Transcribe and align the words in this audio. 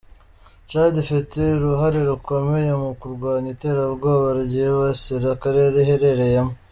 Tchad 0.67 0.93
ifite 1.03 1.39
uruhare 1.57 1.99
rukomeye 2.09 2.71
mu 2.81 2.91
kurwanya 2.99 3.49
iterabwoba 3.55 4.27
ryibasira 4.41 5.27
akarere 5.35 5.77
iherereyemo. 5.83 6.53